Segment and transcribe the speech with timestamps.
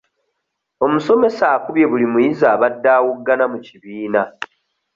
[0.85, 4.21] Omusomesa akubye buli muyizi abadde awoggana mu kibiina.